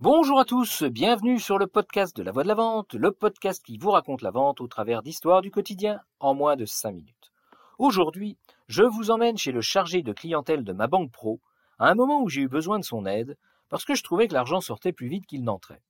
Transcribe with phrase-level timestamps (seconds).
[0.00, 3.64] Bonjour à tous, bienvenue sur le podcast de la voix de la vente, le podcast
[3.64, 7.32] qui vous raconte la vente au travers d'histoires du quotidien en moins de 5 minutes.
[7.80, 8.36] Aujourd'hui,
[8.68, 11.40] je vous emmène chez le chargé de clientèle de ma banque pro,
[11.80, 13.36] à un moment où j'ai eu besoin de son aide,
[13.70, 15.82] parce que je trouvais que l'argent sortait plus vite qu'il n'entrait.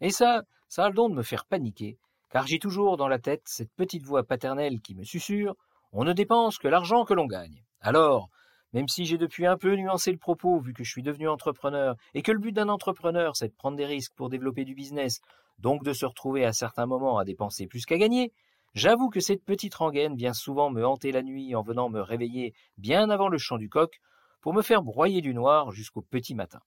[0.00, 1.96] Et ça, ça a le don de me faire paniquer,
[2.30, 5.54] car j'ai toujours dans la tête cette petite voix paternelle qui me susurre
[5.92, 7.62] On ne dépense que l'argent que l'on gagne.
[7.80, 8.30] Alors,
[8.74, 11.94] même si j'ai depuis un peu nuancé le propos, vu que je suis devenu entrepreneur,
[12.12, 15.20] et que le but d'un entrepreneur, c'est de prendre des risques pour développer du business,
[15.60, 18.32] donc de se retrouver à certains moments à dépenser plus qu'à gagner,
[18.74, 22.52] j'avoue que cette petite rengaine vient souvent me hanter la nuit en venant me réveiller
[22.76, 24.00] bien avant le chant du coq,
[24.40, 26.60] pour me faire broyer du noir jusqu'au petit matin.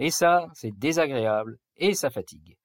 [0.00, 2.58] Et ça, c'est désagréable, et ça fatigue.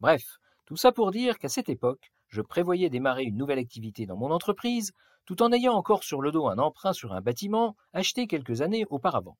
[0.00, 0.22] Bref,
[0.64, 4.30] tout ça pour dire qu'à cette époque, je prévoyais démarrer une nouvelle activité dans mon
[4.30, 4.92] entreprise,
[5.26, 8.86] tout en ayant encore sur le dos un emprunt sur un bâtiment acheté quelques années
[8.88, 9.36] auparavant.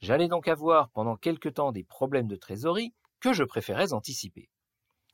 [0.00, 4.50] J'allais donc avoir pendant quelque temps des problèmes de trésorerie que je préférais anticiper.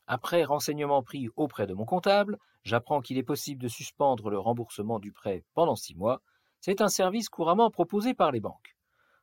[0.05, 4.99] Après renseignement pris auprès de mon comptable, j'apprends qu'il est possible de suspendre le remboursement
[4.99, 6.21] du prêt pendant six mois.
[6.59, 8.75] C'est un service couramment proposé par les banques.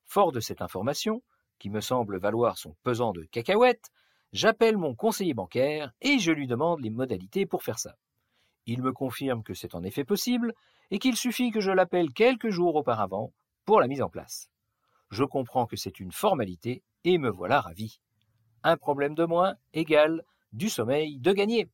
[0.06, 1.22] Fort de cette information,
[1.58, 3.90] qui me semble valoir son pesant de cacahuètes,
[4.33, 7.97] j'appelle mon conseiller bancaire et je lui demande les modalités pour faire ça.
[8.66, 10.55] Il me confirme que c'est en effet possible
[10.91, 13.33] et qu'il suffit que je l'appelle quelques jours auparavant
[13.64, 14.50] pour la mise en place.
[15.11, 18.00] Je comprends que c'est une formalité et me voilà ravi.
[18.62, 21.69] Un problème de moins égale du sommeil de gagner.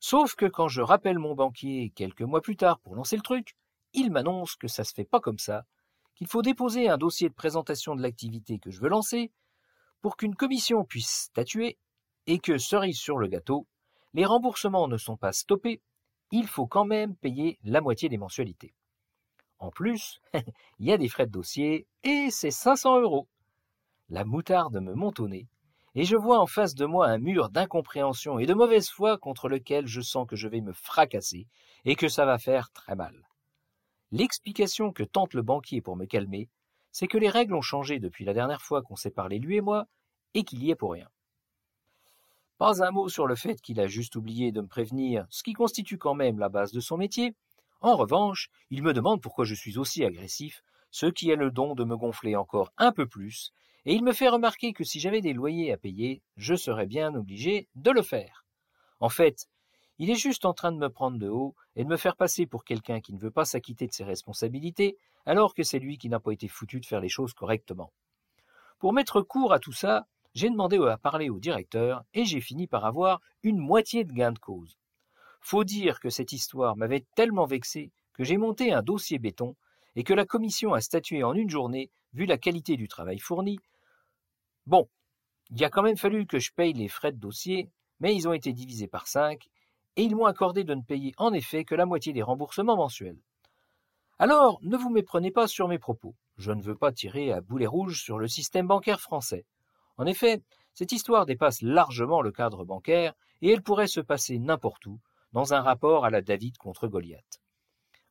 [0.00, 3.54] Sauf que quand je rappelle mon banquier quelques mois plus tard pour lancer le truc,
[3.92, 5.64] il m'annonce que ça se fait pas comme ça,
[6.16, 9.30] qu'il faut déposer un dossier de présentation de l'activité que je veux lancer
[10.02, 11.78] pour qu'une commission puisse statuer
[12.26, 13.66] et que, cerise sur le gâteau,
[14.12, 15.80] les remboursements ne sont pas stoppés
[16.32, 18.74] il faut quand même payer la moitié des mensualités.
[19.58, 20.20] En plus,
[20.78, 23.28] il y a des frais de dossier et c'est 500 euros.
[24.08, 25.46] La moutarde me monte au nez
[25.94, 29.50] et je vois en face de moi un mur d'incompréhension et de mauvaise foi contre
[29.50, 31.46] lequel je sens que je vais me fracasser
[31.84, 33.28] et que ça va faire très mal.
[34.10, 36.48] L'explication que tente le banquier pour me calmer,
[36.92, 39.60] c'est que les règles ont changé depuis la dernière fois qu'on s'est parlé lui et
[39.60, 39.86] moi
[40.34, 41.08] et qu'il y est pour rien.
[42.58, 45.52] Pas un mot sur le fait qu'il a juste oublié de me prévenir, ce qui
[45.52, 47.34] constitue quand même la base de son métier.
[47.80, 51.74] En revanche, il me demande pourquoi je suis aussi agressif, ce qui a le don
[51.74, 53.52] de me gonfler encore un peu plus,
[53.84, 57.14] et il me fait remarquer que si j'avais des loyers à payer, je serais bien
[57.14, 58.44] obligé de le faire.
[59.00, 59.48] En fait,
[60.02, 62.44] il est juste en train de me prendre de haut et de me faire passer
[62.44, 66.08] pour quelqu'un qui ne veut pas s'acquitter de ses responsabilités, alors que c'est lui qui
[66.08, 67.92] n'a pas été foutu de faire les choses correctement.
[68.80, 72.66] Pour mettre court à tout ça, j'ai demandé à parler au directeur et j'ai fini
[72.66, 74.76] par avoir une moitié de gain de cause.
[75.40, 79.54] Faut dire que cette histoire m'avait tellement vexé que j'ai monté un dossier béton
[79.94, 83.60] et que la commission a statué en une journée vu la qualité du travail fourni.
[84.66, 84.88] Bon,
[85.50, 87.70] il a quand même fallu que je paye les frais de dossier,
[88.00, 89.46] mais ils ont été divisés par cinq
[89.96, 93.18] et ils m'ont accordé de ne payer en effet que la moitié des remboursements mensuels.
[94.18, 96.14] Alors, ne vous méprenez pas sur mes propos.
[96.36, 99.44] Je ne veux pas tirer à boulet rouge sur le système bancaire français.
[99.98, 100.42] En effet,
[100.74, 105.00] cette histoire dépasse largement le cadre bancaire et elle pourrait se passer n'importe où,
[105.32, 107.40] dans un rapport à la David contre Goliath.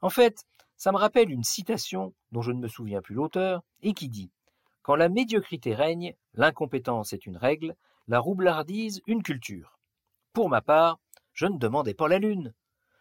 [0.01, 0.45] En fait,
[0.77, 4.31] ça me rappelle une citation dont je ne me souviens plus l'auteur et qui dit
[4.81, 7.75] Quand la médiocrité règne, l'incompétence est une règle,
[8.07, 9.79] la roublardise une culture.
[10.33, 10.99] Pour ma part,
[11.41, 12.53] je ne demandais pas la lune.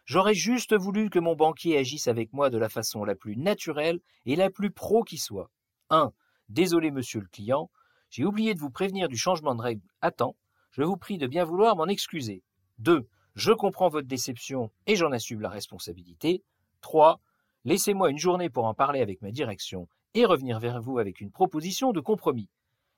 [0.05, 3.99] J'aurais juste voulu que mon banquier agisse avec moi de la façon la plus naturelle
[4.25, 5.51] et la plus pro qui soit.
[5.91, 6.11] 1.
[6.49, 7.69] Désolé, monsieur le client,
[8.09, 10.35] j'ai oublié de vous prévenir du changement de règle à temps.
[10.71, 12.41] Je vous prie de bien vouloir m'en excuser.
[12.79, 13.07] 2.
[13.35, 16.41] Je comprends votre déception et j'en assume la responsabilité.
[16.81, 17.21] 3.
[17.63, 21.29] Laissez-moi une journée pour en parler avec ma direction et revenir vers vous avec une
[21.29, 22.49] proposition de compromis.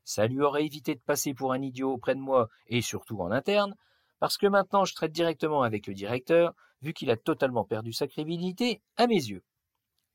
[0.05, 3.29] Ça lui aurait évité de passer pour un idiot auprès de moi et surtout en
[3.29, 3.75] interne,
[4.23, 8.07] parce que maintenant je traite directement avec le directeur, vu qu'il a totalement perdu sa
[8.07, 9.43] crédibilité à mes yeux.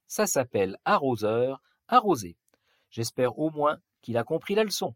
[0.06, 2.38] Ça s'appelle arroseur, arrosé.
[2.88, 4.94] J'espère au moins qu'il a compris la leçon.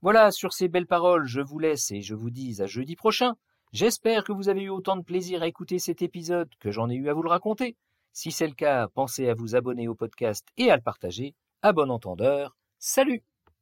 [0.00, 3.36] Voilà, sur ces belles paroles, je vous laisse et je vous dis à jeudi prochain.
[3.72, 6.96] J'espère que vous avez eu autant de plaisir à écouter cet épisode que j'en ai
[6.96, 7.76] eu à vous le raconter.
[8.12, 11.36] Si c'est le cas, pensez à vous abonner au podcast et à le partager.
[11.62, 12.56] À bon entendeur.
[12.80, 13.22] Salut